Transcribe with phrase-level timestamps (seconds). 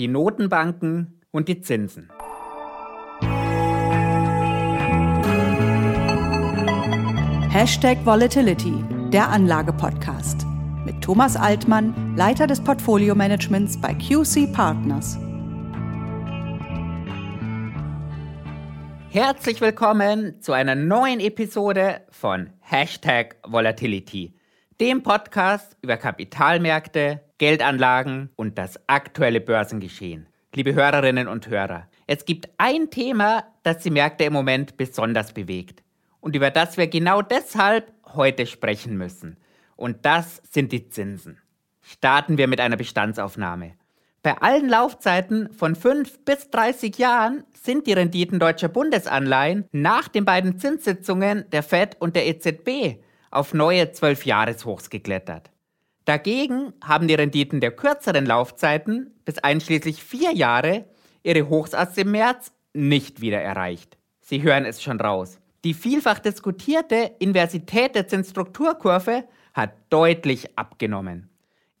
[0.00, 2.08] die Notenbanken und die Zinsen.
[7.50, 8.82] Hashtag Volatility,
[9.12, 10.46] der Anlage-Podcast.
[10.86, 15.18] Mit Thomas Altmann, Leiter des Portfolio-Managements bei QC Partners.
[19.10, 24.34] Herzlich willkommen zu einer neuen Episode von Hashtag Volatility,
[24.80, 30.26] dem Podcast über Kapitalmärkte, Geldanlagen und das aktuelle Börsengeschehen.
[30.54, 35.82] Liebe Hörerinnen und Hörer, es gibt ein Thema, das die Märkte im Moment besonders bewegt
[36.20, 39.38] und über das wir genau deshalb heute sprechen müssen.
[39.76, 41.38] Und das sind die Zinsen.
[41.80, 43.72] Starten wir mit einer Bestandsaufnahme.
[44.22, 50.26] Bei allen Laufzeiten von 5 bis 30 Jahren sind die Renditen deutscher Bundesanleihen nach den
[50.26, 55.50] beiden Zinssitzungen der Fed und der EZB auf neue 12-Jahreshochs geklettert.
[56.10, 60.86] Dagegen haben die Renditen der kürzeren Laufzeiten bis einschließlich vier Jahre
[61.22, 63.96] ihre Hochs dem März nicht wieder erreicht.
[64.18, 65.38] Sie hören es schon raus.
[65.62, 69.22] Die vielfach diskutierte Inversität der Zinsstrukturkurve
[69.54, 71.30] hat deutlich abgenommen.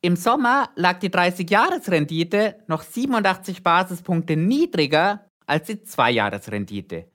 [0.00, 7.06] Im Sommer lag die 30-Jahres-Rendite noch 87 Basispunkte niedriger als die 2-Jahres-Rendite.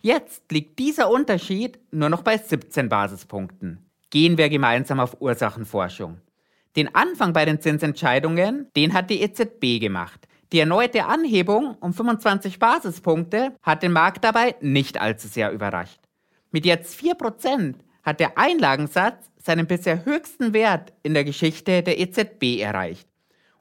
[0.00, 3.84] Jetzt liegt dieser Unterschied nur noch bei 17 Basispunkten.
[4.08, 6.16] Gehen wir gemeinsam auf Ursachenforschung.
[6.76, 10.26] Den Anfang bei den Zinsentscheidungen, den hat die EZB gemacht.
[10.52, 16.00] Die erneute Anhebung um 25 Basispunkte hat den Markt dabei nicht allzu sehr überrascht.
[16.50, 22.60] Mit jetzt 4% hat der Einlagensatz seinen bisher höchsten Wert in der Geschichte der EZB
[22.60, 23.08] erreicht.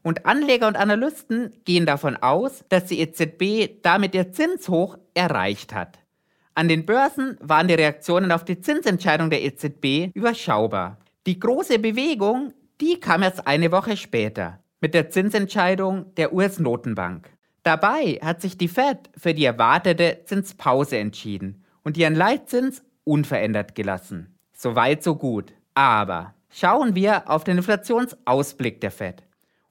[0.03, 5.99] Und Anleger und Analysten gehen davon aus, dass die EZB damit ihr Zinshoch erreicht hat.
[6.55, 10.97] An den Börsen waren die Reaktionen auf die Zinsentscheidung der EZB überschaubar.
[11.27, 17.29] Die große Bewegung die kam erst eine Woche später mit der Zinsentscheidung der US-Notenbank.
[17.63, 24.35] Dabei hat sich die Fed für die erwartete Zinspause entschieden und ihren Leitzins unverändert gelassen.
[24.51, 25.53] Soweit, so gut.
[25.75, 29.23] Aber schauen wir auf den Inflationsausblick der Fed.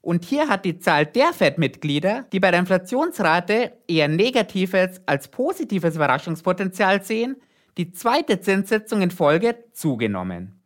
[0.02, 5.96] Und hier hat die Zahl der Fed-Mitglieder, die bei der Inflationsrate eher negatives als positives
[5.96, 7.36] Überraschungspotenzial sehen,
[7.76, 10.59] die zweite Zinssitzung in Folge zugenommen.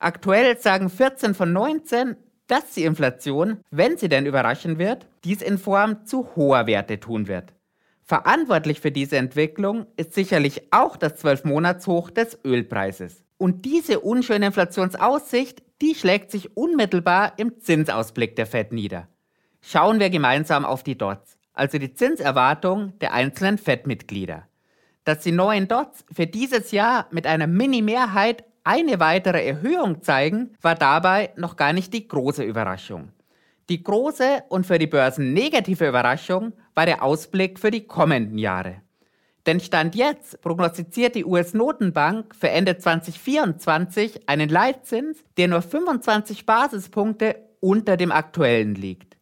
[0.00, 2.16] Aktuell sagen 14 von 19,
[2.46, 7.28] dass die Inflation, wenn sie denn überraschen wird, dies in Form zu hoher Werte tun
[7.28, 7.52] wird.
[8.02, 13.22] Verantwortlich für diese Entwicklung ist sicherlich auch das 12-Monats-Hoch des Ölpreises.
[13.36, 19.06] Und diese unschöne Inflationsaussicht, die schlägt sich unmittelbar im Zinsausblick der Fed nieder.
[19.60, 24.48] Schauen wir gemeinsam auf die Dots, also die Zinserwartung der einzelnen Fed-Mitglieder.
[25.04, 30.74] Dass die neuen Dots für dieses Jahr mit einer Mini-Mehrheit eine weitere Erhöhung zeigen, war
[30.74, 33.12] dabei noch gar nicht die große Überraschung.
[33.68, 38.82] Die große und für die Börsen negative Überraschung war der Ausblick für die kommenden Jahre.
[39.46, 47.36] Denn Stand jetzt prognostiziert die US-Notenbank für Ende 2024 einen Leitzins, der nur 25 Basispunkte
[47.60, 49.16] unter dem aktuellen liegt.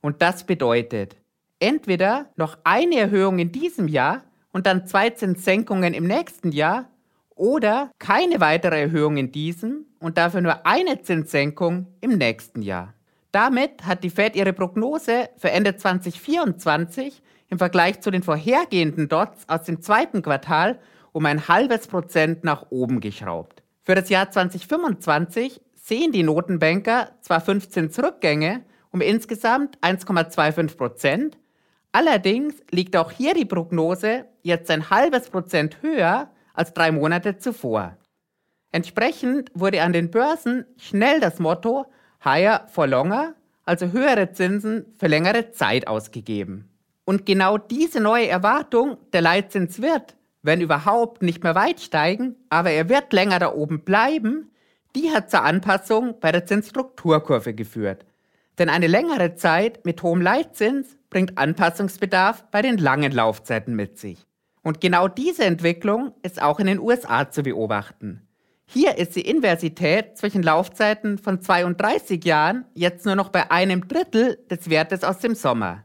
[0.00, 1.16] Und das bedeutet,
[1.58, 4.22] entweder noch eine Erhöhung in diesem Jahr
[4.52, 6.90] und dann zwei Zinssenkungen im nächsten Jahr
[7.34, 12.94] oder keine weitere Erhöhung in diesem und dafür nur eine Zinssenkung im nächsten Jahr.
[13.32, 19.48] Damit hat die Fed ihre Prognose für Ende 2024 im Vergleich zu den vorhergehenden Dots
[19.48, 20.78] aus dem zweiten Quartal
[21.12, 23.62] um ein halbes Prozent nach oben geschraubt.
[23.82, 31.38] Für das Jahr 2025 sehen die Notenbanker zwar 15 Zurückgänge um insgesamt 1,25 Prozent,
[31.90, 37.98] allerdings liegt auch hier die Prognose jetzt ein halbes Prozent höher als drei Monate zuvor.
[38.72, 41.86] Entsprechend wurde an den Börsen schnell das Motto
[42.24, 43.34] Higher for Longer,
[43.64, 46.70] also höhere Zinsen für längere Zeit ausgegeben.
[47.04, 52.70] Und genau diese neue Erwartung, der Leitzins wird, wenn überhaupt, nicht mehr weit steigen, aber
[52.70, 54.50] er wird länger da oben bleiben,
[54.94, 58.04] die hat zur Anpassung bei der Zinsstrukturkurve geführt.
[58.58, 64.24] Denn eine längere Zeit mit hohem Leitzins bringt Anpassungsbedarf bei den langen Laufzeiten mit sich.
[64.64, 68.26] Und genau diese Entwicklung ist auch in den USA zu beobachten.
[68.66, 74.38] Hier ist die Inversität zwischen Laufzeiten von 32 Jahren jetzt nur noch bei einem Drittel
[74.50, 75.84] des Wertes aus dem Sommer.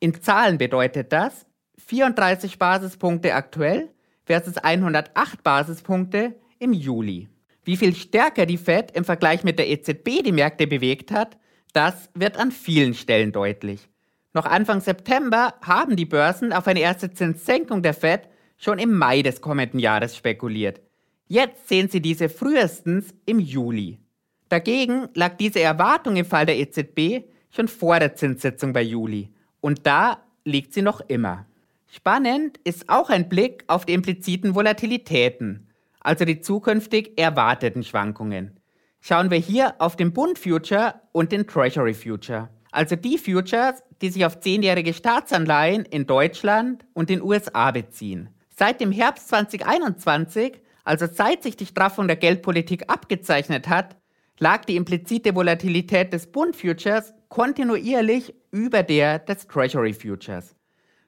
[0.00, 1.46] In Zahlen bedeutet das
[1.86, 3.90] 34 Basispunkte aktuell
[4.24, 7.28] versus 108 Basispunkte im Juli.
[7.62, 11.36] Wie viel stärker die Fed im Vergleich mit der EZB die Märkte bewegt hat,
[11.74, 13.90] das wird an vielen Stellen deutlich.
[14.34, 18.28] Noch Anfang September haben die Börsen auf eine erste Zinssenkung der Fed
[18.58, 20.80] schon im Mai des kommenden Jahres spekuliert.
[21.28, 24.00] Jetzt sehen sie diese frühestens im Juli.
[24.48, 29.32] Dagegen lag diese Erwartung im Fall der EZB schon vor der Zinssitzung bei Juli.
[29.60, 31.46] Und da liegt sie noch immer.
[31.86, 35.68] Spannend ist auch ein Blick auf die impliziten Volatilitäten,
[36.00, 38.58] also die zukünftig erwarteten Schwankungen.
[39.00, 44.10] Schauen wir hier auf den Bund Future und den Treasury Future, also die Futures, die
[44.10, 48.30] sich auf zehnjährige Staatsanleihen in Deutschland und den USA beziehen.
[48.50, 53.96] Seit dem Herbst 2021, also seit sich die Straffung der Geldpolitik abgezeichnet hat,
[54.38, 60.54] lag die implizite Volatilität des Bund Futures kontinuierlich über der des Treasury Futures.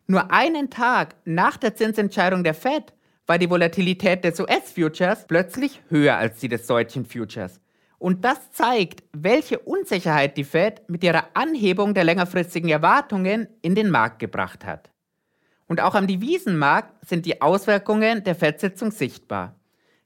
[0.06, 2.94] Nur einen Tag nach der Zinsentscheidung der Fed
[3.26, 7.60] war die Volatilität des US-Futures plötzlich höher als die des deutschen Futures.
[7.98, 13.90] Und das zeigt, welche Unsicherheit die Fed mit ihrer Anhebung der längerfristigen Erwartungen in den
[13.90, 14.90] Markt gebracht hat.
[15.66, 19.56] Und auch am Devisenmarkt sind die Auswirkungen der Fed-Sitzung sichtbar.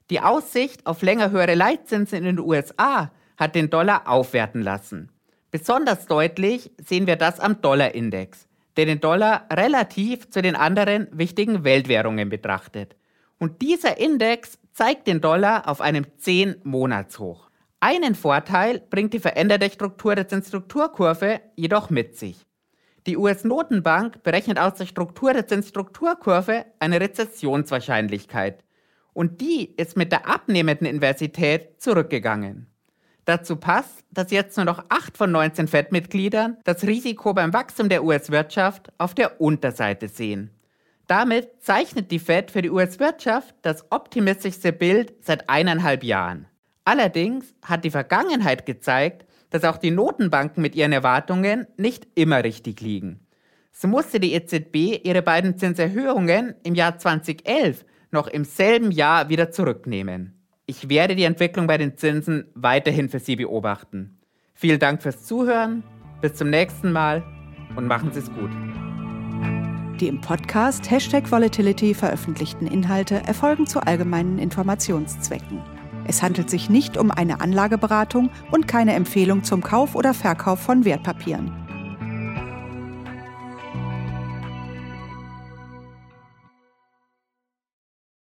[0.09, 5.11] Die Aussicht auf länger höhere Leitzinsen in den USA hat den Dollar aufwerten lassen.
[5.51, 8.47] Besonders deutlich sehen wir das am Dollarindex
[8.77, 12.95] der den Dollar relativ zu den anderen wichtigen Weltwährungen betrachtet.
[13.37, 17.50] Und dieser Index zeigt den Dollar auf einem 10-Monatshoch.
[17.83, 22.45] Einen Vorteil bringt die veränderte Struktur der Zinsstrukturkurve jedoch mit sich.
[23.07, 28.63] Die US-Notenbank berechnet aus der Struktur der Zinsstrukturkurve eine Rezessionswahrscheinlichkeit.
[29.13, 32.67] Und die ist mit der abnehmenden Inversität zurückgegangen.
[33.25, 38.03] Dazu passt, dass jetzt nur noch 8 von 19 FED-Mitgliedern das Risiko beim Wachstum der
[38.03, 40.51] US-Wirtschaft auf der Unterseite sehen.
[41.07, 46.45] Damit zeichnet die Fed für die US-Wirtschaft das optimistischste Bild seit eineinhalb Jahren.
[46.91, 52.81] Allerdings hat die Vergangenheit gezeigt, dass auch die Notenbanken mit ihren Erwartungen nicht immer richtig
[52.81, 53.21] liegen.
[53.71, 59.51] So musste die EZB ihre beiden Zinserhöhungen im Jahr 2011 noch im selben Jahr wieder
[59.51, 60.37] zurücknehmen.
[60.65, 64.19] Ich werde die Entwicklung bei den Zinsen weiterhin für Sie beobachten.
[64.53, 65.83] Vielen Dank fürs Zuhören,
[66.19, 67.23] bis zum nächsten Mal
[67.77, 68.51] und machen Sie es gut.
[70.01, 75.80] Die im Podcast Hashtag Volatility veröffentlichten Inhalte erfolgen zu allgemeinen Informationszwecken.
[76.05, 80.85] Es handelt sich nicht um eine Anlageberatung und keine Empfehlung zum Kauf oder Verkauf von
[80.85, 81.60] Wertpapieren.